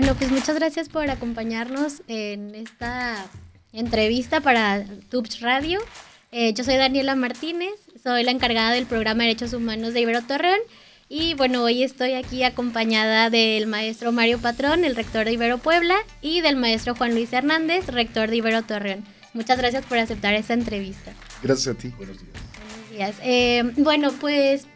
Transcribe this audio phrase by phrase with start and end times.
[0.00, 3.26] Bueno, pues muchas gracias por acompañarnos en esta
[3.74, 5.78] entrevista para Tubes Radio.
[6.32, 10.58] Eh, yo soy Daniela Martínez, soy la encargada del programa Derechos Humanos de Ibero Torreón
[11.10, 15.96] y bueno, hoy estoy aquí acompañada del maestro Mario Patrón, el rector de Ibero Puebla,
[16.22, 19.04] y del maestro Juan Luis Hernández, rector de Ibero Torreón.
[19.34, 21.12] Muchas gracias por aceptar esta entrevista.
[21.42, 21.88] Gracias a ti.
[21.98, 22.32] Buenos días.
[22.64, 23.16] Buenos días.
[23.22, 24.66] Eh, bueno, pues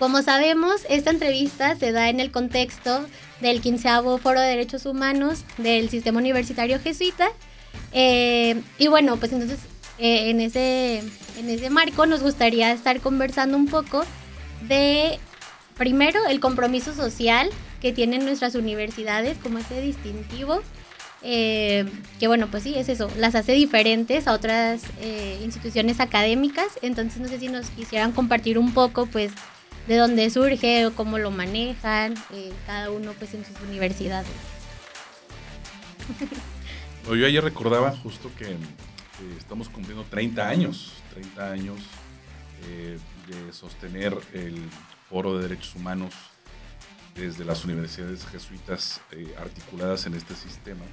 [0.00, 3.06] como sabemos, esta entrevista se da en el contexto
[3.40, 3.88] del 15
[4.22, 7.28] Foro de Derechos Humanos del Sistema Universitario Jesuita.
[7.92, 9.60] Eh, y bueno, pues entonces
[9.98, 10.98] eh, en, ese,
[11.38, 14.04] en ese marco nos gustaría estar conversando un poco
[14.68, 15.18] de
[15.76, 20.60] primero, el compromiso social que tienen nuestras universidades como ese distintivo,
[21.22, 21.84] eh,
[22.20, 27.20] que bueno, pues sí, es eso, las hace diferentes a otras eh, instituciones académicas, entonces
[27.20, 29.32] no sé si nos quisieran compartir un poco, pues,
[29.88, 34.28] de dónde surge cómo lo manejan, eh, cada uno pues en sus universidades.
[37.06, 38.56] yo ayer recordaba justo que
[39.38, 41.80] estamos cumpliendo 30 años, 30 años
[43.26, 44.62] de sostener el
[45.08, 46.14] Foro de Derechos Humanos
[47.18, 50.84] desde las universidades jesuitas eh, articuladas en este sistema.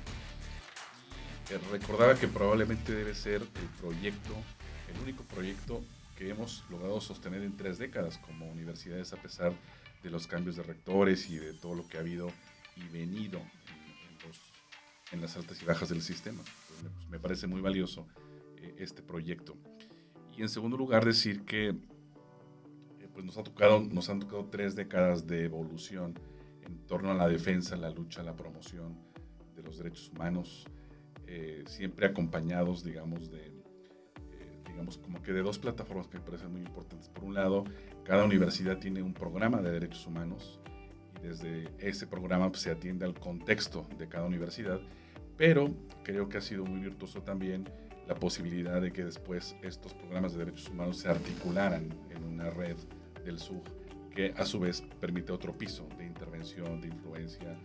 [1.50, 4.34] Eh, recordaba que probablemente debe ser el proyecto,
[4.94, 5.82] el único proyecto
[6.16, 9.54] que hemos logrado sostener en tres décadas como universidades a pesar
[10.02, 12.32] de los cambios de rectores y de todo lo que ha habido
[12.76, 13.42] y venido
[15.12, 16.42] en, las altas y bajas del sistema.
[16.42, 18.08] Pues, me parece muy valioso
[18.58, 19.56] eh, este proyecto.
[20.36, 21.76] Y en segundo lugar decir que
[23.14, 26.20] pues nos, ha tocado, nos han tocado tres décadas de evolución
[26.66, 28.98] en torno a la defensa, la lucha, la promoción
[29.56, 30.66] de los derechos humanos,
[31.26, 33.55] eh, siempre acompañados, digamos, de, eh,
[34.68, 37.10] digamos, como que de dos plataformas que me parecen muy importantes.
[37.10, 37.64] Por un lado,
[38.04, 40.60] cada universidad tiene un programa de derechos humanos
[41.22, 44.80] y desde ese programa pues, se atiende al contexto de cada universidad,
[45.38, 45.74] pero
[46.04, 47.70] creo que ha sido muy virtuoso también
[48.08, 52.78] la posibilidad de que después estos programas de derechos humanos se articularan en una red
[53.24, 53.64] del SUG,
[54.14, 57.58] que a su vez permite otro piso de intervención, de influencia,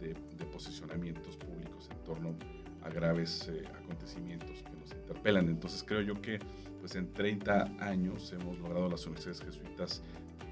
[0.00, 0.14] de,
[0.52, 5.48] posicionamientos públicos en torno a graves eh, acontecimientos que nos interpelan.
[5.48, 6.38] Entonces creo yo que
[6.80, 10.02] pues en 30 años hemos logrado las universidades jesuitas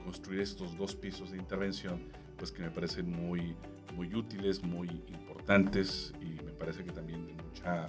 [0.04, 2.00] construir estos dos pisos de intervención,
[2.36, 3.56] pues que me parecen muy,
[3.94, 7.86] muy útiles, muy importantes y me parece que también de mucha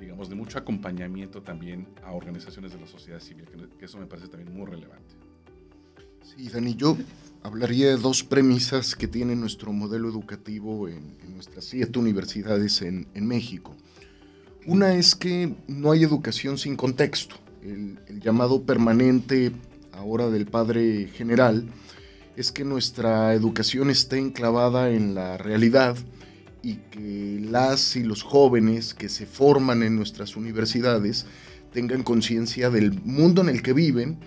[0.00, 3.46] digamos, de mucho acompañamiento también a organizaciones de la sociedad civil,
[3.78, 5.14] que, eso me parece también muy relevante.
[6.22, 6.96] Sí, Dani, yo
[7.46, 13.76] hablaría de dos premisas que tiene nuestro modelo educativo en, nuestras siete universidades en, México.
[14.66, 17.36] Una es que no hay educación sin contexto.
[17.62, 19.52] El, llamado permanente
[19.92, 21.68] ahora del padre general
[22.34, 25.96] es que nuestra educación esté enclavada en la realidad
[26.64, 31.26] y que las y los jóvenes que se forman en nuestras universidades
[31.72, 34.18] tengan conciencia del mundo en el que viven,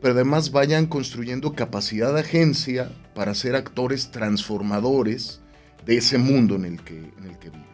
[0.00, 5.40] pero además vayan construyendo capacidad de agencia para ser actores transformadores
[5.86, 7.66] de ese mundo en el que, en el que viven.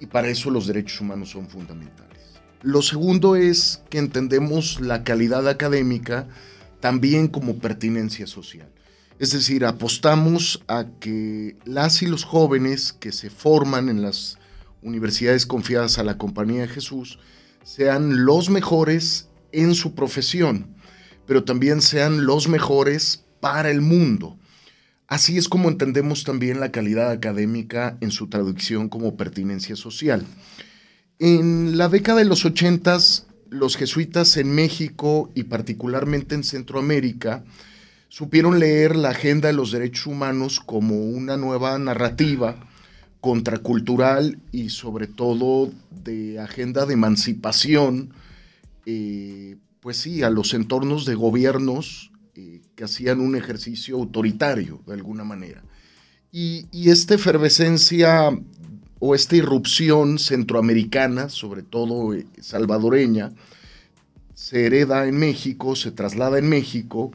[0.00, 2.40] Y para eso los derechos humanos son fundamentales.
[2.62, 6.28] Lo segundo es que entendemos la calidad académica
[6.80, 8.68] también como pertinencia social.
[9.18, 14.38] Es decir, apostamos a que las y los jóvenes que se forman en las
[14.82, 17.18] universidades confiadas a la Compañía de Jesús
[17.62, 20.74] sean los mejores en su profesión,
[21.26, 24.38] pero también sean los mejores para el mundo.
[25.06, 30.24] Así es como entendemos también la calidad académica en su traducción como pertinencia social.
[31.18, 37.44] En la década de los ochentas, los jesuitas en México y particularmente en Centroamérica
[38.08, 42.56] supieron leer la agenda de los derechos humanos como una nueva narrativa
[43.20, 48.10] contracultural y sobre todo de agenda de emancipación,
[48.86, 54.94] eh, pues sí, a los entornos de gobiernos eh, que hacían un ejercicio autoritario de
[54.94, 55.62] alguna manera.
[56.32, 58.30] Y, esta efervescencia
[58.98, 63.32] o esta irrupción centroamericana, sobre todo eh, salvadoreña,
[64.34, 67.10] se hereda en México, se traslada en México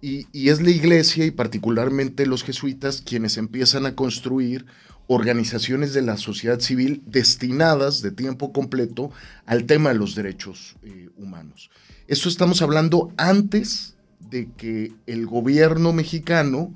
[0.00, 4.66] y, es la iglesia y particularmente los jesuitas quienes empiezan a construir
[5.06, 9.10] organizaciones de la sociedad civil destinadas de tiempo completo
[9.44, 11.70] al tema de los derechos eh, humanos.
[12.08, 13.94] Esto estamos hablando antes
[14.30, 16.74] de que el gobierno mexicano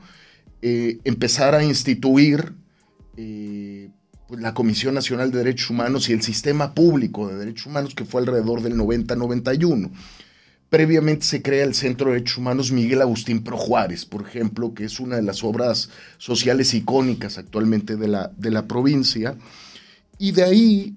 [0.62, 2.52] eh, empezara a instituir
[3.16, 3.90] eh,
[4.28, 8.04] pues, la Comisión Nacional de Derechos Humanos y el sistema público de derechos humanos que
[8.04, 9.90] fue alrededor del 90-91
[10.70, 14.84] previamente se crea el Centro de Derechos Humanos Miguel Agustín Pro Juárez, por ejemplo, que
[14.84, 19.37] es una de las obras sociales icónicas actualmente de la, de la provincia.
[20.17, 20.96] Y de ahí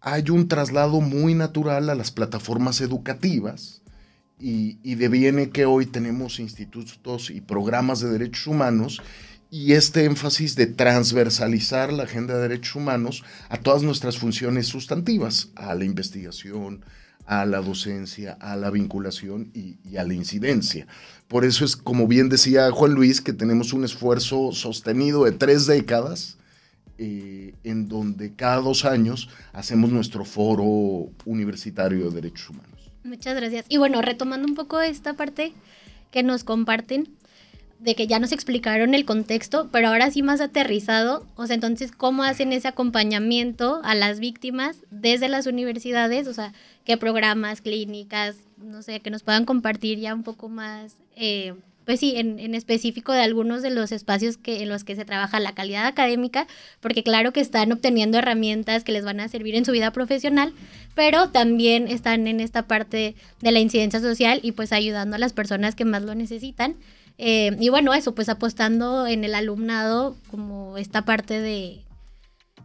[0.00, 3.82] hay un traslado muy natural a las plataformas educativas
[4.38, 9.02] y, y deviene que hoy tenemos institutos y programas de derechos humanos
[9.50, 15.48] y este énfasis de transversalizar la agenda de derechos humanos a todas nuestras funciones sustantivas,
[15.56, 16.84] a la investigación,
[17.30, 20.88] a la docencia, a la vinculación y, a la incidencia.
[21.28, 25.66] Por eso es, como bien decía Juan Luis, que tenemos un esfuerzo sostenido de tres
[25.66, 26.38] décadas,
[26.98, 32.90] eh, en donde cada dos años hacemos nuestro foro universitario de derechos humanos.
[33.04, 33.64] Muchas gracias.
[33.68, 35.52] Y bueno, retomando un poco esta parte
[36.10, 37.10] que nos comparten,
[37.80, 41.92] de que ya nos explicaron el contexto, pero ahora sí más aterrizado, o sea, entonces,
[41.92, 46.26] ¿cómo hacen ese acompañamiento a las víctimas desde las universidades?
[46.28, 46.52] O sea,
[46.84, 51.54] ¿qué programas, clínicas, no sé, que nos puedan compartir ya un poco más, eh,
[51.86, 55.06] pues sí, en, en, específico de algunos de los espacios que, en los que se
[55.06, 56.46] trabaja la calidad académica,
[56.80, 60.52] porque claro que están obteniendo herramientas que les van a servir en su vida profesional,
[60.94, 65.32] pero también están en esta parte de la incidencia social y pues ayudando a las
[65.32, 66.76] personas que más lo necesitan.
[67.22, 71.84] Eh, y bueno, eso, pues apostando en el alumnado como esta parte de,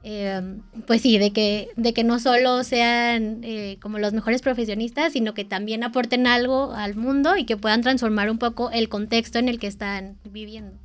[0.03, 5.11] eh, pues sí, de que, de que no solo sean eh, como los mejores profesionistas,
[5.11, 9.39] sino que también aporten algo al mundo y que puedan transformar un poco el contexto
[9.39, 10.77] en el que están viviendo.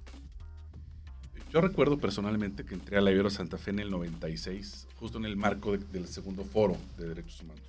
[1.53, 5.27] Yo recuerdo personalmente que entré a la Ibero Santa Fe en el 96, justo en
[5.27, 7.63] el marco del segundo foro de derechos humanos.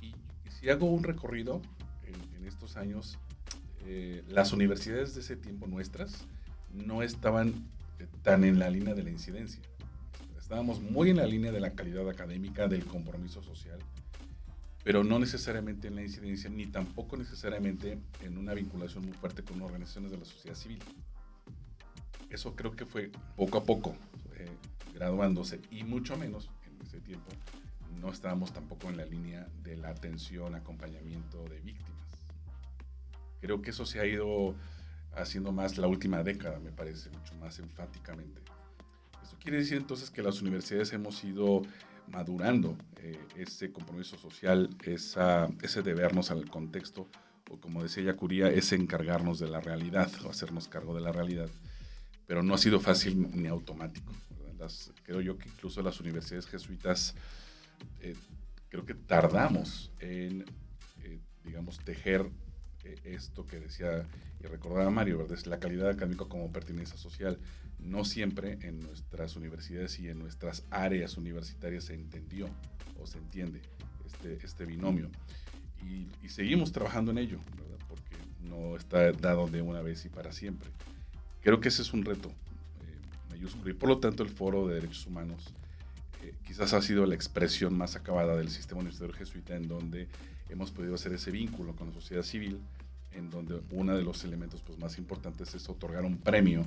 [0.00, 0.14] Y,
[0.60, 1.60] si hago un recorrido
[2.06, 3.18] en estos años,
[3.86, 6.26] eh, las universidades de ese tiempo nuestras
[6.72, 7.48] no estaban
[7.98, 9.60] eh, tan en la línea de la incidencia.
[10.38, 13.78] Estábamos muy en la línea de la calidad académica, del compromiso social,
[14.82, 19.62] pero no necesariamente en la incidencia, ni tampoco necesariamente en una vinculación muy fuerte con
[19.62, 20.80] organizaciones de la sociedad civil.
[22.30, 23.94] Eso creo que fue poco a poco
[24.36, 24.48] eh,
[24.94, 27.30] graduándose y mucho menos en ese tiempo
[28.00, 31.99] no estábamos tampoco en la línea de la atención, acompañamiento de víctimas.
[33.40, 34.54] Creo que eso se ha ido
[35.14, 38.42] haciendo más la última década, me parece, mucho más enfáticamente.
[39.22, 41.62] Esto quiere decir entonces que las universidades hemos ido
[42.08, 47.08] madurando eh, ese compromiso social, esa, ese debernos al contexto,
[47.50, 51.48] o como decía Yacuría, ese encargarnos de la realidad, o hacernos cargo de la realidad.
[52.26, 54.12] Pero no ha sido fácil ni automático.
[55.02, 57.14] creo yo que incluso las universidades jesuitas,
[58.00, 58.14] eh,
[58.68, 60.44] creo que tardamos en,
[61.02, 62.30] eh, digamos, tejer
[63.04, 64.06] esto que decía
[64.42, 65.36] y recordaba Mario, ¿verdad?
[65.36, 67.38] Es la calidad académica como pertinencia social.
[67.78, 72.48] No siempre en nuestras universidades y en nuestras áreas universitarias se entendió
[73.00, 73.60] o se entiende
[74.06, 75.10] este, este binomio.
[75.86, 77.84] Y, seguimos trabajando en ello, ¿verdad?
[77.88, 78.16] Porque
[78.48, 80.70] no está dado de una vez y para siempre.
[81.42, 84.74] Creo que ese es un reto eh, mayúsculo y por lo tanto el Foro de
[84.74, 85.52] Derechos Humanos
[86.22, 90.06] eh, quizás ha sido la expresión más acabada del sistema universitario jesuita en donde
[90.50, 92.58] hemos podido hacer ese vínculo con la sociedad civil,
[93.12, 96.64] en donde uno de los elementos pues, más importantes es otorgar un premio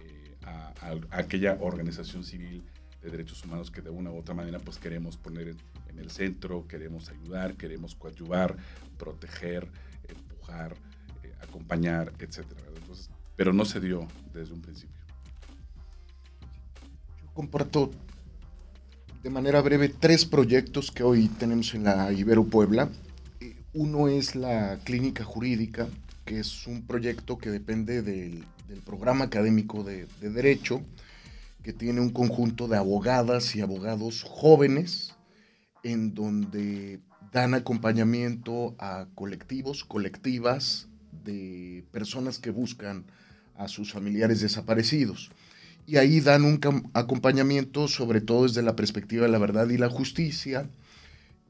[0.00, 0.72] eh, a,
[1.10, 2.62] aquella organización civil
[3.02, 5.48] de derechos humanos que de una u otra manera pues queremos poner
[5.88, 8.56] en, el centro, queremos ayudar, queremos coadyuvar,
[8.98, 9.68] proteger,
[10.08, 10.74] empujar,
[11.22, 12.46] eh, acompañar, etc.
[13.36, 14.96] pero no se dio desde un principio.
[17.22, 17.90] Yo comparto
[19.22, 22.88] de manera breve tres proyectos que hoy tenemos en la Ibero Puebla.
[23.74, 25.88] Uno es la clínica jurídica,
[26.26, 28.44] que es un proyecto que depende del,
[28.84, 30.82] programa académico de, Derecho,
[31.62, 35.14] que tiene un conjunto de abogadas y abogados jóvenes,
[35.82, 37.00] en donde
[37.32, 40.88] dan acompañamiento a colectivos, colectivas
[41.24, 43.06] de personas que buscan
[43.56, 45.30] a sus familiares desaparecidos.
[45.86, 46.60] Y ahí dan un
[46.92, 50.68] acompañamiento sobre todo desde la perspectiva de la verdad y la justicia,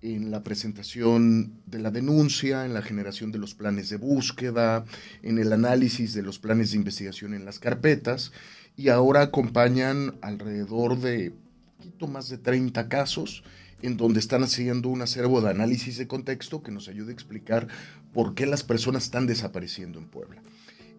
[0.03, 4.85] en la presentación de la denuncia, en la generación de los planes de búsqueda,
[5.23, 8.33] en el análisis de los planes de investigación en las carpetas,
[8.77, 11.33] y ahora acompañan alrededor de
[11.79, 13.45] poquito más de 30 casos
[13.83, 17.69] en donde están haciendo un acervo de análisis de contexto que nos ayuda a explicar
[18.13, 20.43] por qué las personas están desapareciendo en Puebla.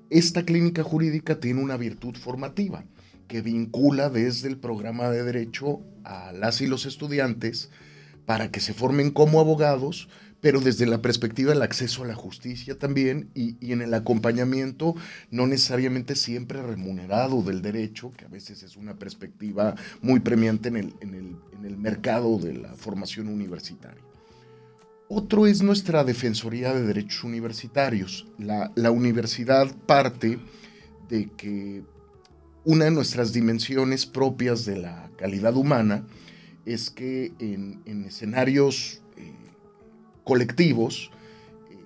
[0.10, 2.84] Esta clínica jurídica tiene una virtud formativa
[3.28, 7.72] que vincula desde el programa de derecho a las y los estudiantes
[8.26, 10.08] para que se formen como abogados,
[10.42, 14.96] pero desde la perspectiva del acceso a la justicia también y, en el acompañamiento
[15.32, 20.78] no necesariamente siempre remunerado del derecho, que a veces es una perspectiva muy premiante en
[20.78, 24.04] el, en el mercado de la formación universitaria.
[25.16, 28.26] Otro es nuestra Defensoría de Derechos Universitarios.
[28.40, 30.40] La, la universidad parte
[31.08, 31.84] de que
[32.64, 36.04] una de nuestras dimensiones propias de la calidad humana
[36.66, 39.34] es que en, escenarios eh,
[40.24, 41.12] colectivos
[41.70, 41.78] eh,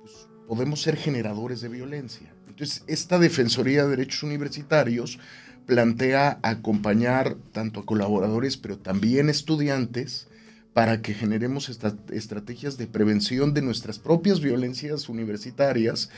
[0.00, 2.32] pues, podemos ser generadores de violencia.
[2.48, 5.18] Entonces, esta Defensoría de Derechos Universitarios
[5.66, 10.28] plantea acompañar tanto a colaboradores, pero también estudiantes,
[10.72, 11.68] para que generemos
[12.12, 16.10] estrategias de prevención de nuestras propias violencias universitarias,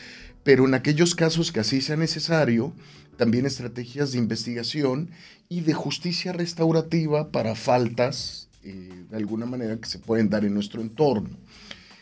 [0.44, 2.74] pero en aquellos casos que así sea necesario,
[3.16, 5.10] también estrategias de investigación
[5.48, 10.54] y de justicia restaurativa para faltas, eh, de alguna manera, que se pueden dar en
[10.54, 11.30] nuestro entorno.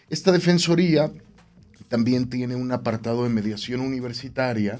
[0.08, 1.12] Esta defensoría
[1.88, 4.78] también tiene un apartado de mediación universitaria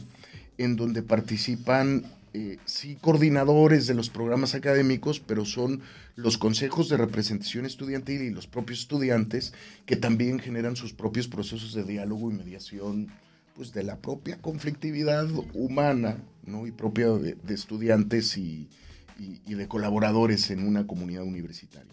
[0.58, 5.80] en donde participan eh, sí coordinadores de los programas académicos, pero son
[6.14, 9.52] los consejos de representación estudiantil y los propios estudiantes
[9.84, 13.08] que también generan sus propios procesos de diálogo y mediación
[13.56, 16.68] pues, de la propia conflictividad humana ¿no?
[16.68, 18.68] y propia de, estudiantes y,
[19.18, 21.92] de colaboradores en una comunidad universitaria.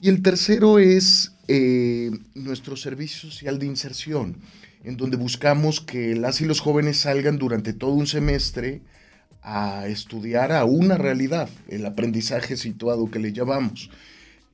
[0.00, 4.36] Y el tercero es eh, nuestro servicio social de inserción,
[4.82, 8.82] en donde buscamos que las y los jóvenes salgan durante todo un semestre
[9.50, 13.88] a estudiar a una realidad, el aprendizaje situado que le llamamos.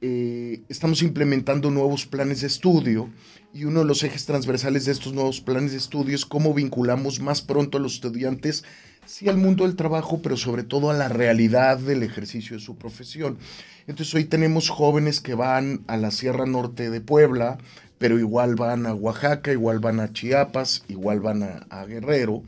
[0.00, 3.10] Eh, estamos implementando nuevos planes de estudio
[3.52, 7.18] y uno de los ejes transversales de estos nuevos planes de estudio es cómo vinculamos
[7.18, 8.62] más pronto a los estudiantes,
[9.04, 12.76] sí al mundo del trabajo, pero sobre todo a la realidad del ejercicio de su
[12.76, 13.36] profesión.
[13.88, 17.58] Entonces hoy tenemos jóvenes que van a la Sierra Norte de Puebla,
[17.98, 22.44] pero igual van a Oaxaca, igual van a Chiapas, igual van a Guerrero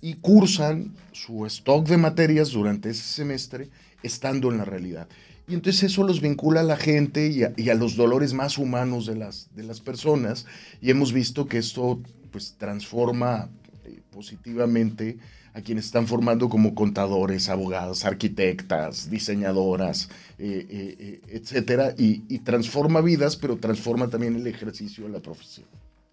[0.00, 3.68] y cursan su stock de materias durante ese semestre
[4.02, 5.08] estando en la realidad.
[5.46, 9.16] Y entonces eso los vincula a la gente y a, los dolores más humanos de
[9.16, 10.46] las, de las personas.
[10.80, 13.50] Y hemos visto que esto pues transforma
[13.84, 15.18] eh, positivamente
[15.52, 23.00] a quienes están formando como contadores, abogados, arquitectas, diseñadoras, eh, eh, etcétera, y, y, transforma
[23.00, 25.66] vidas, pero transforma también el ejercicio de la profesión.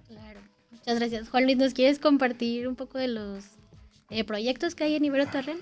[0.07, 0.39] Claro,
[0.71, 1.29] muchas gracias.
[1.29, 3.43] Juan Luis, ¿nos quieres compartir un poco de los
[4.09, 5.57] eh, proyectos que hay en Ibero Terren?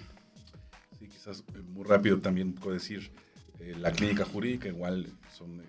[0.99, 3.11] Sí, quizás eh, muy rápido también puedo decir,
[3.59, 5.63] eh, la clínica jurídica igual son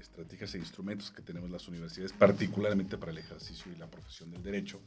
[0.00, 4.42] estrategias e instrumentos que tenemos las universidades, particularmente para el ejercicio y la profesión del
[4.42, 4.80] derecho.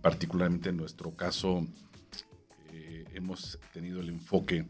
[0.00, 1.66] particularmente en nuestro caso
[3.12, 4.66] hemos tenido el enfoque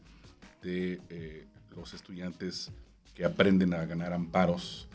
[0.62, 2.71] de los estudiantes
[3.14, 4.88] que aprenden a ganar amparos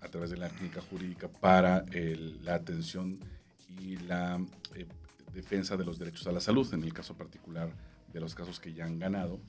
[0.00, 1.84] a través de la clínica jurídica para
[2.42, 3.20] la atención
[3.80, 4.40] y la
[5.38, 7.72] defensa de los derechos a la salud, en el caso particular
[8.12, 9.40] de los casos que ya han ganado,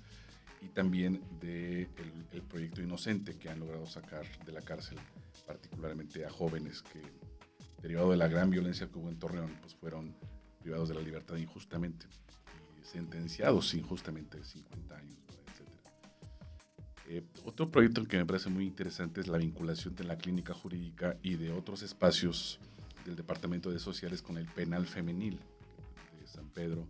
[0.61, 4.99] y también del de el proyecto Inocente que han logrado sacar de la cárcel,
[5.47, 7.01] particularmente a jóvenes que,
[7.81, 10.13] derivado de la gran violencia que hubo en Torreón, pues fueron
[10.61, 12.05] privados de la libertad injustamente
[12.79, 15.17] y sentenciados injustamente 50 años,
[15.47, 15.69] etc.
[17.07, 21.17] Eh, otro proyecto que me parece muy interesante es la vinculación de la clínica jurídica
[21.23, 22.59] y de otros espacios
[23.05, 25.39] del Departamento de Sociales con el penal femenil.
[26.29, 26.87] San Pedro.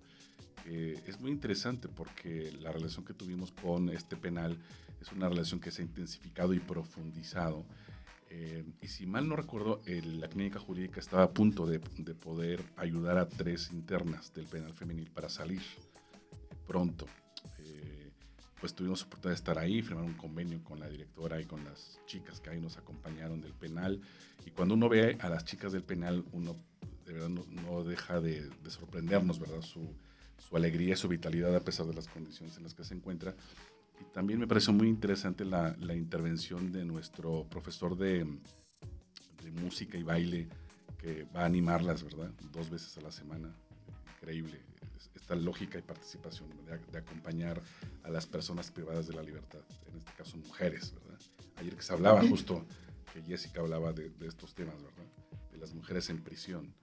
[0.65, 4.57] es muy interesante porque la relación que tuvimos con este penal
[5.01, 7.65] es una relación que se ha intensificado y profundizado.
[8.31, 13.17] Eh, y si mal no recuerdo, la clínica jurídica estaba a punto de, poder ayudar
[13.17, 15.61] a tres internas del penal femenil para salir
[16.67, 17.07] pronto.
[17.57, 18.11] Eh,
[18.59, 21.99] pues tuvimos oportunidad de estar ahí, firmar un convenio con la directora y con las
[22.05, 23.99] chicas que ahí nos acompañaron del penal.
[24.45, 26.55] Y cuando uno ve a las chicas del penal, uno
[27.09, 29.61] de verdad no, deja de, sorprendernos, ¿verdad?
[29.61, 29.95] Su,
[30.37, 33.33] su alegría, su vitalidad a pesar de las condiciones en las que se encuentra.
[33.99, 38.25] Y también me pareció muy interesante la, la intervención de nuestro profesor de,
[39.43, 40.47] de, música y baile
[40.99, 42.31] que va a animarlas, ¿verdad?
[42.51, 43.51] Dos veces a la semana.
[44.17, 44.61] Increíble.
[45.15, 47.59] Esta lógica y participación de, de, acompañar
[48.03, 49.61] a las personas privadas de la libertad,
[49.91, 51.19] en este caso mujeres, ¿verdad?
[51.55, 52.65] Ayer que se hablaba justo,
[53.11, 55.05] que Jessica hablaba de, de estos temas, ¿verdad?
[55.51, 56.73] De las mujeres en prisión.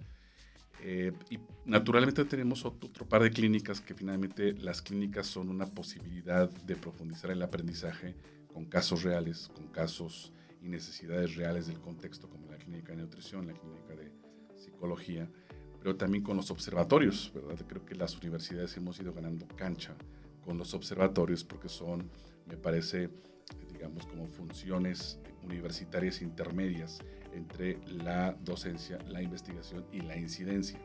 [0.82, 6.50] Eh, y naturalmente tenemos otro, par de clínicas que finalmente las clínicas son una posibilidad
[6.50, 8.14] de profundizar el aprendizaje
[8.52, 13.46] con casos reales, con casos y necesidades reales del contexto, como la clínica de nutrición,
[13.46, 14.12] la clínica de
[14.56, 15.28] psicología,
[15.80, 17.64] pero también con los observatorios, ¿verdad?
[17.66, 19.94] Creo que las universidades hemos ido ganando cancha
[20.44, 22.10] con los observatorios porque son,
[22.46, 23.10] me parece,
[23.72, 27.00] digamos, como funciones universitarias intermedias
[27.36, 30.78] entre la docencia, la investigación y la incidencia.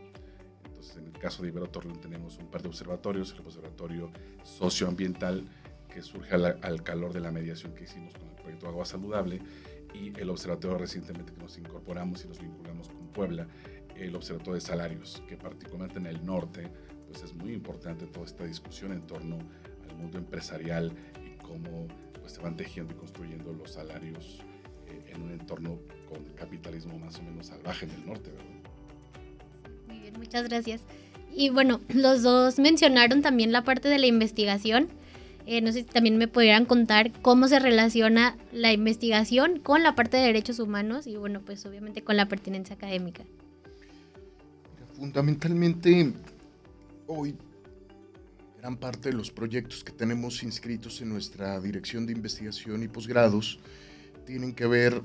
[0.66, 4.12] Entonces, en el caso de Ibero Torreón tenemos un par de observatorios, el observatorio
[4.44, 5.46] socioambiental
[5.94, 9.42] que surge al, calor de la mediación que hicimos con el proyecto Agua Saludable
[9.94, 13.48] y el observatorio recientemente que nos incorporamos y nos vinculamos con Puebla,
[13.96, 16.64] el observatorio de salarios, que particularmente en el norte,
[17.08, 19.38] pues es muy importante toda esta discusión en torno
[19.90, 20.94] al mundo empresarial
[21.26, 21.88] y cómo
[22.20, 24.46] pues, se van tejiendo y construyendo los salarios
[25.14, 28.32] en un entorno con capitalismo más o menos salvaje en el norte,
[29.88, 30.82] Muy bien, muchas gracias.
[31.34, 34.90] Y bueno, los dos mencionaron también la parte de la investigación.
[35.46, 39.96] Eh, no sé si también me pudieran contar cómo se relaciona la investigación con la
[39.96, 43.24] parte de derechos humanos y bueno, pues obviamente con la pertinencia académica.
[44.94, 46.14] Fundamentalmente,
[47.08, 47.36] hoy
[48.62, 53.58] gran parte de los proyectos que tenemos inscritos en nuestra dirección de investigación y posgrados
[54.26, 55.02] tienen que ver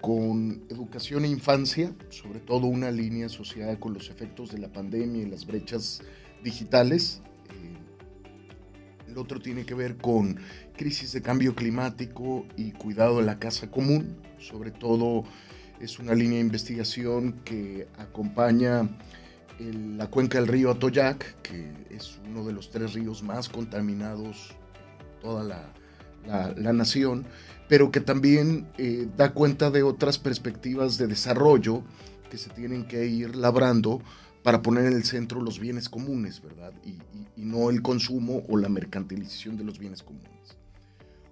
[0.00, 5.22] con educación e infancia, sobre todo una línea asociada con los efectos de la pandemia
[5.22, 6.02] y las brechas
[6.44, 7.22] digitales.
[7.50, 10.38] Eh, el otro tiene que ver con
[10.76, 14.16] crisis de cambio climático y cuidado de la casa común.
[14.38, 15.24] Sobre todo
[15.80, 18.88] es una línea de investigación que acompaña
[19.58, 24.54] la cuenca del río Atoyac, que es uno de los tres ríos más contaminados
[25.00, 27.26] en toda la, la nación
[27.68, 31.82] pero que también eh, da cuenta de otras perspectivas de desarrollo
[32.30, 34.00] que se tienen que ir labrando
[34.42, 36.72] para poner en el centro los bienes comunes, ¿verdad?
[36.84, 36.98] Y,
[37.36, 40.30] no el consumo o la mercantilización de los bienes comunes.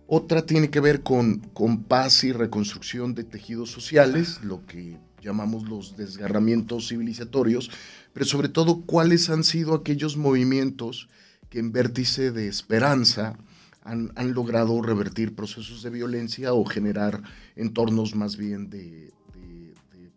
[0.07, 5.69] Otra tiene que ver con, con paz y reconstrucción de tejidos sociales, lo que llamamos
[5.69, 7.71] los desgarramientos civilizatorios,
[8.13, 11.09] pero sobre todo cuáles han sido aquellos movimientos
[11.49, 13.39] que en vértice de esperanza,
[13.85, 17.23] han, logrado revertir procesos de violencia o generar
[17.55, 19.13] entornos más bien de,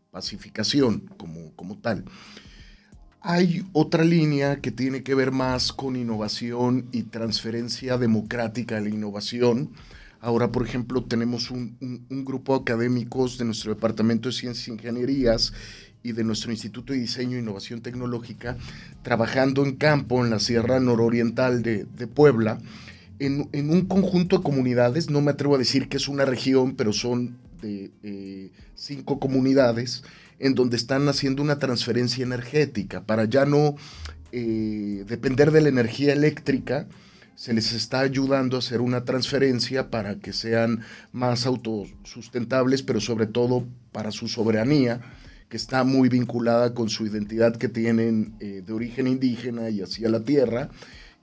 [0.10, 1.02] pacificación
[1.56, 2.06] como, tal.
[3.22, 8.90] Hay otra línea que tiene que ver más con innovación y transferencia democrática de la
[8.90, 9.70] innovación.
[10.20, 11.78] Ahora, por ejemplo, tenemos un,
[12.10, 15.54] grupo de académicos de nuestro Departamento de Ciencias e Ingenierías
[16.02, 18.58] y de nuestro Instituto de Diseño e Innovación Tecnológica
[19.04, 22.60] trabajando en campo en la Sierra Nororiental de Puebla
[23.20, 26.94] en, un conjunto de comunidades, no me atrevo a decir que es una región, pero
[26.94, 30.04] son de eh, cinco comunidades,
[30.40, 33.04] en donde están haciendo una transferencia energética.
[33.06, 33.76] Para ya no
[34.32, 36.88] eh, depender de la energía eléctrica,
[37.36, 43.28] se les está ayudando a hacer una transferencia para que sean más autosustentables, pero sobre
[43.28, 45.02] todo para su soberanía,
[45.50, 50.10] que está muy vinculada con su identidad que tienen eh, de origen indígena y hacia
[50.10, 50.70] la tierra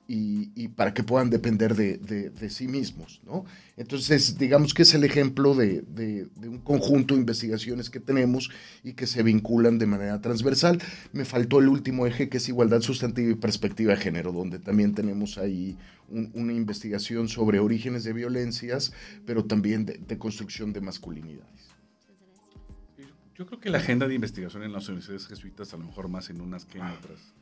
[0.06, 3.22] y, para que puedan depender de, sí mismos.
[3.24, 3.44] ¿no?
[3.76, 8.50] Entonces, digamos que es el ejemplo de, un conjunto de investigaciones que tenemos
[8.82, 10.80] y que se vinculan de manera transversal.
[11.12, 14.94] Me faltó el último eje, que es igualdad sustantiva y perspectiva de género, donde también
[14.94, 18.92] tenemos ahí una investigación sobre orígenes de violencias,
[19.24, 21.70] pero también de, construcción de masculinidades.
[23.34, 26.30] Yo creo que la agenda de investigación en las universidades jesuitas, a lo mejor más
[26.30, 27.34] en unas que en otras,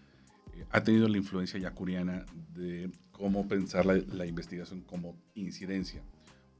[0.70, 6.02] ha tenido la influencia yacuriana de cómo pensar la, investigación como incidencia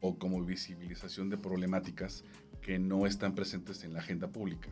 [0.00, 2.24] o como visibilización de problemáticas
[2.60, 4.68] que no están presentes en la agenda pública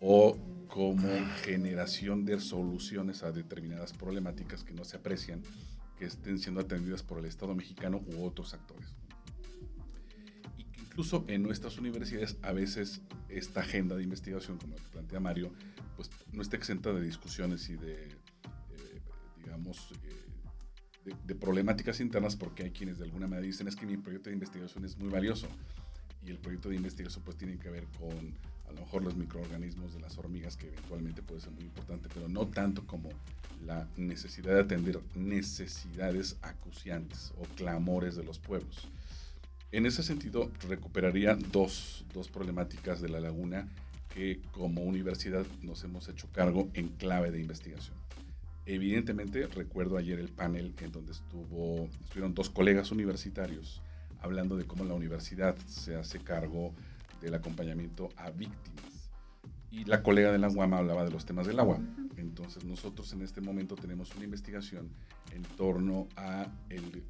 [0.00, 1.08] o como
[1.42, 5.42] generación de soluciones a determinadas problemáticas que no se aprecian,
[5.98, 8.94] que estén siendo atendidas por el Estado mexicano u otros actores.
[10.56, 15.52] Y que incluso en nuestras universidades a veces esta agenda de investigación, como plantea Mario,
[15.96, 18.08] pues no está exenta de discusiones y de
[19.48, 23.96] digamos, eh, de, problemáticas internas porque hay quienes de alguna manera dicen es que mi
[23.96, 25.48] proyecto de investigación es muy valioso
[26.22, 28.34] y el proyecto de investigación pues tiene que ver con
[28.68, 32.28] a lo mejor los microorganismos de las hormigas que eventualmente puede ser muy importante, pero
[32.28, 33.08] no tanto como
[33.64, 38.88] la necesidad de atender necesidades acuciantes o clamores de los pueblos.
[39.72, 43.66] En ese sentido, recuperaría dos, dos problemáticas de la laguna
[44.14, 47.96] que como universidad nos hemos hecho cargo en clave de investigación.
[48.70, 53.80] Evidentemente, recuerdo ayer el panel en donde estuvo, estuvieron dos colegas universitarios
[54.20, 56.74] hablando de cómo la universidad se hace cargo
[57.22, 59.10] del acompañamiento a víctimas.
[59.70, 61.80] Y la colega de la UAM hablaba de los temas del agua.
[62.18, 64.90] Entonces nosotros en este momento tenemos una investigación
[65.32, 67.02] en torno a el,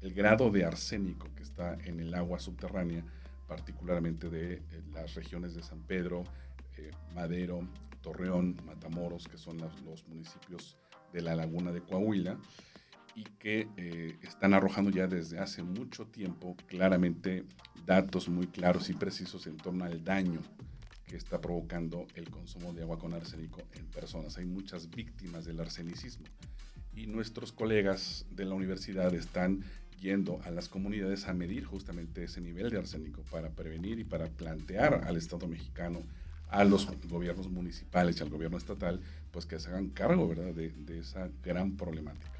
[0.00, 3.04] el grado de arsénico que está en el agua subterránea,
[3.46, 6.24] particularmente de eh, las regiones de San Pedro,
[6.76, 7.68] eh, Madero,
[8.00, 10.76] Torreón, Matamoros, que son los, municipios
[11.12, 12.38] de la laguna de Coahuila,
[13.14, 17.44] y que eh, están arrojando ya desde hace mucho tiempo claramente
[17.84, 20.40] datos muy claros y precisos en torno al daño
[21.06, 24.38] que está provocando el consumo de agua con arsénico en personas.
[24.38, 26.24] Hay muchas víctimas del arsenicismo
[26.94, 29.64] y nuestros colegas de la universidad están
[30.00, 34.26] yendo a las comunidades a medir justamente ese nivel de arsénico para prevenir y para
[34.28, 36.02] plantear al Estado mexicano,
[36.50, 40.70] a los gobiernos municipales y al gobierno estatal, pues que se hagan cargo, ¿verdad?, de,
[40.70, 42.38] de esa gran problemática.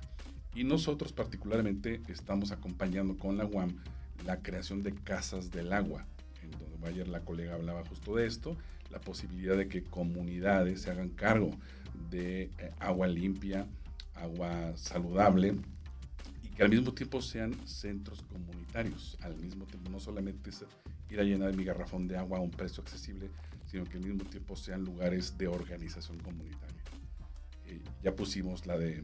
[0.55, 3.77] Y nosotros particularmente estamos acompañando con la UAM
[4.25, 6.07] la creación de casas del agua,
[6.43, 8.57] en donde ayer la colega hablaba justo de esto,
[8.91, 11.51] la posibilidad de que comunidades se hagan cargo
[12.11, 13.67] de eh, agua limpia,
[14.15, 15.55] agua saludable
[16.43, 19.17] y que al mismo tiempo sean centros comunitarios.
[19.21, 20.51] Al mismo tiempo, no solamente
[21.11, 23.31] ir a llenar mi garrafón de agua a un precio accesible,
[23.71, 26.83] sino que al mismo tiempo sean lugares de organización comunitaria.
[27.67, 29.03] Eh, ya pusimos la de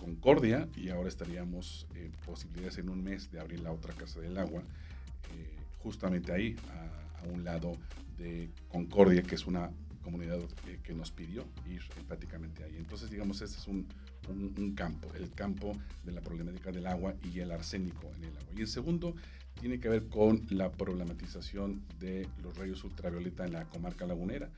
[0.00, 4.38] Concordia y ahora estaríamos en posibilidades en un mes de abrir la otra Casa del
[4.38, 7.72] Agua, eh, justamente ahí, a, a, un lado
[8.16, 9.70] de Concordia, que es una
[10.02, 12.76] comunidad eh, que nos pidió ir prácticamente ahí.
[12.78, 13.86] Entonces, digamos, este es un,
[14.30, 18.36] un, un, campo, el campo de la problemática del agua y el arsénico en el
[18.38, 18.52] agua.
[18.56, 19.14] Y el segundo
[19.60, 24.50] tiene que ver con la problematización de los rayos ultravioleta en la comarca lagunera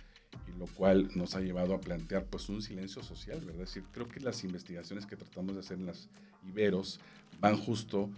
[0.47, 3.63] y lo cual nos ha llevado a plantear pues un silencio social, ¿verdad?
[3.63, 6.09] Es decir, creo que las investigaciones que tratamos de hacer en las
[6.47, 7.01] Iberos
[7.41, 8.11] van justo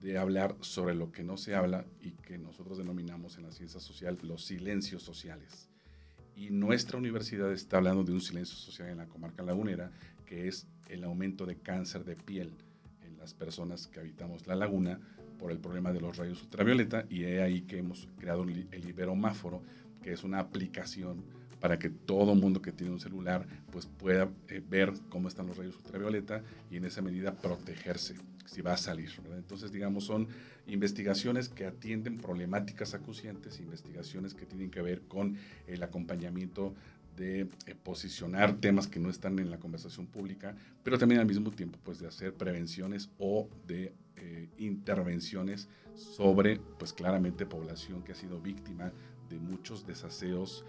[0.00, 3.80] de hablar sobre lo que no se habla y que nosotros denominamos en la ciencia
[3.80, 5.68] social los silencios sociales.
[6.36, 9.90] Y nuestra universidad está hablando de un silencio social en la comarca lagunera,
[10.26, 12.52] que es el aumento de cáncer de piel
[13.02, 15.00] en las personas que habitamos la laguna
[15.38, 19.62] por el problema de los rayos ultravioleta y es ahí que hemos creado el Iberomáforo,
[20.02, 21.24] que es una aplicación
[21.60, 25.56] para que todo mundo que tiene un celular pues pueda eh, ver cómo están los
[25.56, 29.10] rayos ultravioleta y en esa medida protegerse si va a salir.
[29.22, 29.38] ¿verdad?
[29.38, 30.28] Entonces, digamos, son
[30.66, 36.74] investigaciones que atienden problemáticas acuciantes, investigaciones que tienen que ver con el acompañamiento
[37.16, 41.50] de eh, posicionar temas que no están en la conversación pública, pero también al mismo
[41.50, 48.14] tiempo pues de hacer prevenciones o de eh, intervenciones sobre pues claramente población que ha
[48.14, 48.92] sido víctima
[49.28, 50.64] de muchos desaseos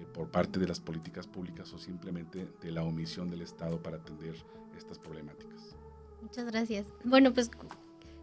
[0.00, 3.98] eh, por parte de las políticas públicas o simplemente de la omisión del Estado para
[3.98, 4.34] atender
[4.76, 5.76] estas problemáticas.
[6.22, 6.86] Muchas gracias.
[7.04, 7.50] Bueno, pues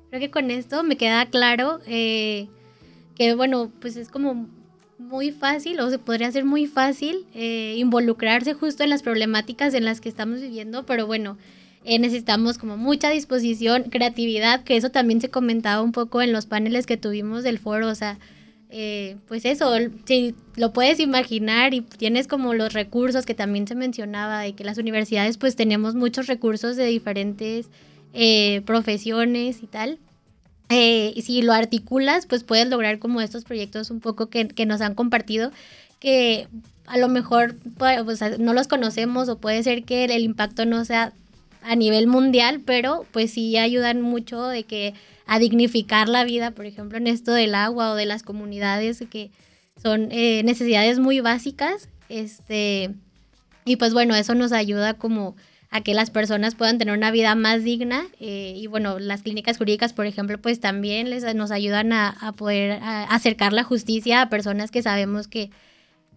[0.09, 2.47] creo que con esto me queda claro eh,
[3.15, 4.47] que, bueno, pues es como
[4.99, 9.85] muy fácil o se podría hacer muy fácil eh, involucrarse justo en las problemáticas en
[9.85, 11.37] las que estamos viviendo, pero bueno,
[11.85, 16.45] eh, necesitamos como mucha disposición, creatividad, que eso también se comentaba un poco en los
[16.45, 18.19] paneles que tuvimos del foro, o sea,
[18.71, 19.71] eh, pues eso,
[20.05, 24.63] si lo puedes imaginar y tienes como los recursos que también se mencionaba, de que
[24.63, 27.69] las universidades pues tenemos muchos recursos de diferentes
[28.13, 29.97] eh, profesiones y tal.
[30.69, 34.81] Eh, si lo articulas, pues puedes lograr como estos proyectos un poco que, que nos
[34.81, 35.51] han compartido,
[35.99, 36.47] que
[36.85, 40.85] a lo mejor pues, no los conocemos o puede ser que el, el impacto no
[40.85, 41.13] sea
[41.61, 44.93] a nivel mundial, pero pues sí ayudan mucho de que
[45.25, 49.29] a dignificar la vida, por ejemplo, en esto del agua o de las comunidades que
[49.81, 51.87] son eh, necesidades muy básicas.
[52.09, 52.89] Este,
[53.65, 55.35] y pues bueno, eso nos ayuda como
[55.71, 58.07] a que las personas puedan tener una vida más digna.
[58.19, 62.31] Eh, y bueno, las clínicas jurídicas, por ejemplo, pues también les, nos ayudan a, a
[62.31, 65.51] poder acercar la justicia a personas que sabemos que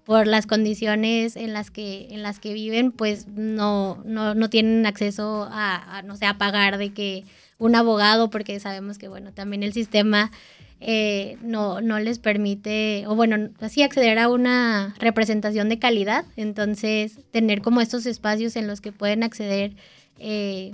[0.05, 4.85] por las condiciones en las que, en las que viven, pues no, no, no tienen
[4.87, 7.25] acceso a, a, no sé, a pagar de que
[7.59, 10.33] un abogado, porque sabemos que, bueno, también el sistema
[10.85, 16.25] eh, no, no les permite, o bueno, así acceder a una representación de calidad.
[16.37, 19.77] Entonces, tener como estos espacios en los que pueden acceder
[20.19, 20.73] eh,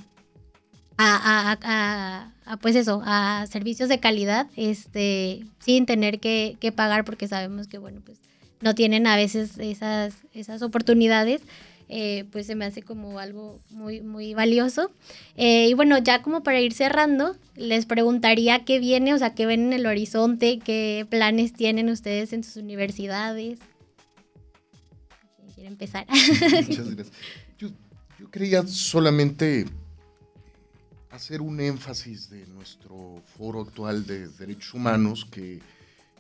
[0.96, 6.72] a, a, a, a, pues eso, a servicios de calidad, este, sin tener que, que,
[6.72, 8.18] pagar, porque sabemos que, bueno, pues
[8.62, 11.42] no tienen a veces esas, esas oportunidades
[11.88, 14.90] eh, pues se me hace como algo muy, muy valioso.
[15.36, 19.46] Eh, y bueno, ya como para ir cerrando, les preguntaría qué viene, o sea, qué
[19.46, 23.58] ven en el horizonte, qué planes tienen ustedes en sus universidades.
[25.54, 26.06] ¿Quieren empezar?
[26.08, 27.12] Muchas gracias.
[27.58, 27.70] Yo,
[28.18, 29.64] yo quería solamente
[31.10, 35.60] hacer un énfasis de nuestro foro actual de derechos humanos que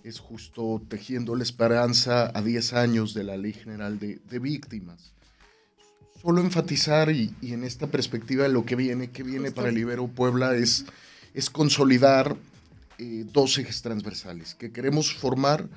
[0.02, 5.12] es justo tejiendo la esperanza a 10 años de la Ley General de, de Víctimas
[6.20, 10.08] solo enfatizar y, y, en esta perspectiva lo que viene, que viene para el Ibero
[10.08, 10.84] Puebla es,
[11.34, 12.36] es consolidar
[12.98, 15.68] eh, dos ejes transversales, que queremos formar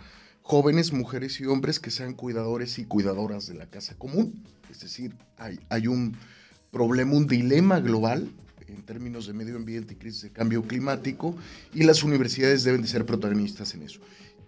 [0.42, 4.44] jóvenes, mujeres y hombres que sean cuidadores y cuidadoras de la casa común.
[4.72, 6.18] Es decir, hay, hay un
[6.72, 8.32] problema, un dilema global
[8.68, 11.36] en términos de medio ambiente y crisis de cambio climático
[11.74, 14.00] y las universidades deben de ser protagonistas en eso.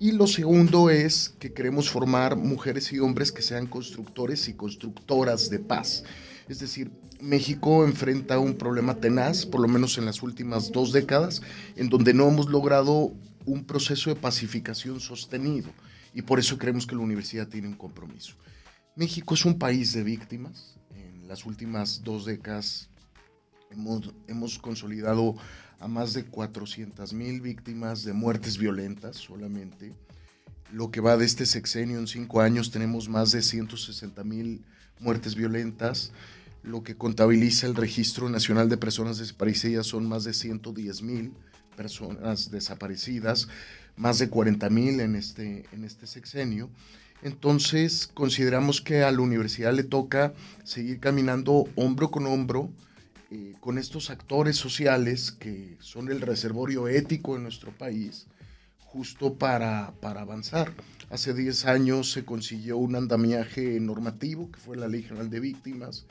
[0.03, 5.49] Y lo segundo es que queremos formar mujeres y hombres que sean constructores y constructoras
[5.49, 6.03] de paz.
[6.49, 11.41] Es decir, México enfrenta un problema tenaz, por lo menos en las últimas dos décadas,
[11.77, 13.13] en donde no hemos logrado
[13.45, 15.71] un proceso de pacificación sostenido
[16.13, 18.35] y por eso creemos que la universidad tiene un compromiso.
[18.97, 20.77] México es un país de víctimas.
[20.93, 22.89] En las últimas dos décadas
[24.27, 25.35] hemos, consolidado
[25.79, 29.93] a más de 400 mil víctimas de muertes violentas solamente.
[30.71, 34.63] Lo que va de este sexenio en cinco años tenemos más de 160 mil
[34.99, 36.11] muertes violentas.
[36.63, 41.33] Lo que contabiliza el Registro Nacional de Personas Desaparecidas son más de 110 mil
[41.75, 43.47] personas desaparecidas,
[43.95, 46.69] más de 40 mil en este, en este sexenio.
[47.21, 50.33] Entonces consideramos que a la universidad le toca
[50.63, 52.69] seguir caminando hombro con hombro
[53.33, 58.27] eh, con estos actores sociales que son el reservorio ético en nuestro país,
[58.77, 60.71] justo para, para avanzar.
[61.09, 66.05] Hace 10 años se consiguió un andamiaje normativo, que fue la Ley General de Víctimas,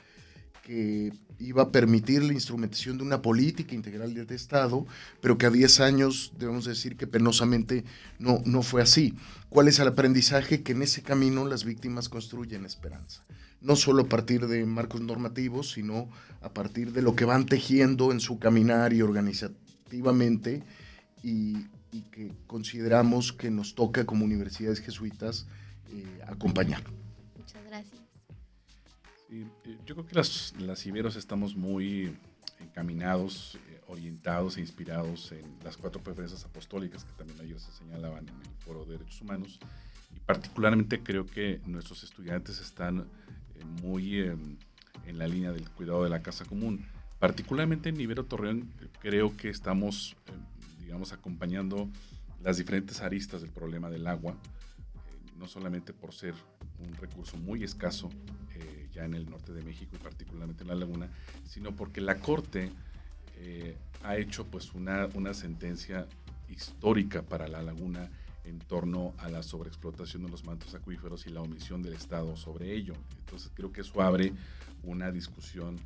[0.63, 4.87] que iba a permitir la instrumentación de una política integral de Estado,
[5.21, 7.85] pero que a 10 años debemos decir que penosamente
[8.19, 9.15] no, no fue así.
[9.49, 10.63] ¿Cuál es el aprendizaje?
[10.63, 13.25] Que en ese camino las víctimas construyen esperanza.
[13.61, 16.09] No solo a partir de marcos normativos, sino
[16.41, 20.63] a partir de lo que van tejiendo en su caminar y organizativamente
[21.23, 21.67] y,
[22.11, 25.47] que consideramos que nos toca como universidades jesuitas
[25.91, 26.83] eh, acompañar.
[27.37, 28.02] Muchas gracias.
[29.33, 29.47] Eh,
[29.87, 32.15] yo creo que las, las Iberos estamos muy
[32.61, 38.29] encaminados, eh, orientados e inspirados en las cuatro preferencias apostólicas que también ayer se señalaban
[38.29, 39.59] en el Foro de Derechos Humanos.
[40.15, 44.59] Y particularmente creo que nuestros estudiantes están eh, muy en
[45.19, 46.85] la línea del cuidado de la casa común.
[47.19, 50.15] Particularmente en Ibero Torreón creo que estamos,
[50.81, 51.89] digamos, acompañando
[52.43, 54.37] las diferentes aristas del problema del agua,
[55.39, 56.35] no solamente por ser
[56.81, 58.11] un recurso muy escaso
[58.55, 61.09] eh, ya en el norte de México y particularmente en la laguna,
[61.45, 62.71] sino porque la Corte
[63.39, 66.07] eh, ha hecho pues una, una sentencia
[66.49, 68.09] histórica para la laguna
[68.45, 72.75] en torno a la sobreexplotación de los mantos acuíferos y la omisión del Estado sobre
[72.75, 72.95] ello.
[73.21, 74.33] Entonces creo que eso abre
[74.83, 75.79] una discusión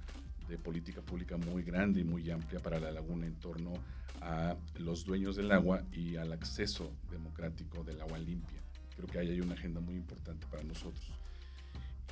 [0.49, 3.73] de política pública muy grande y muy amplia para la laguna en torno
[4.21, 8.61] a los dueños del agua y al acceso democrático del agua limpia.
[8.97, 11.05] Creo que ahí hay una agenda muy importante para nosotros.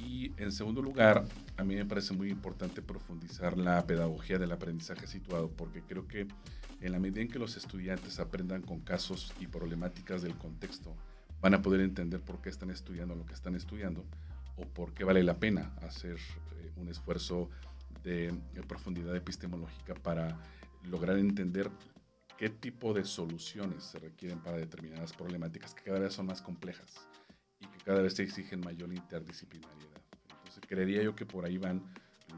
[0.01, 1.25] Y en segundo lugar,
[1.57, 6.27] a mí me parece muy importante profundizar la pedagogía del aprendizaje situado, porque creo que
[6.81, 10.95] en la medida en que los estudiantes aprendan con casos y problemáticas del contexto,
[11.41, 14.05] van a poder entender por qué están estudiando lo que están estudiando
[14.57, 17.51] o por qué vale la pena hacer eh, un esfuerzo
[18.03, 18.35] de
[18.69, 20.39] profundidad epistemológica para
[20.85, 21.71] lograr entender
[22.37, 27.07] qué tipo de soluciones se requieren para determinadas problemáticas que cada vez son más complejas
[27.65, 30.03] y que cada vez se exigen mayor interdisciplinariedad.
[30.39, 31.83] Entonces, creería yo que por ahí van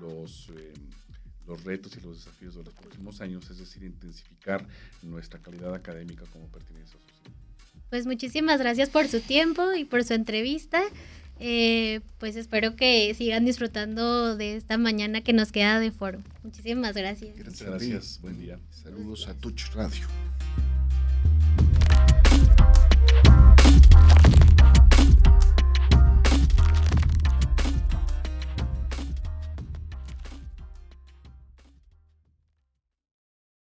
[0.00, 0.72] los, eh,
[1.46, 4.66] los retos y los desafíos de los próximos años, es decir, intensificar
[5.02, 7.32] nuestra calidad académica como pertenencia social.
[7.90, 10.82] Pues muchísimas gracias por su tiempo y por su entrevista.
[11.38, 16.22] Eh, pues espero que sigan disfrutando de esta mañana que nos queda de foro.
[16.42, 17.36] Muchísimas gracias.
[17.36, 18.20] Gracias, gracias.
[18.22, 18.58] buen día.
[18.70, 20.06] Saludos a Touch Radio.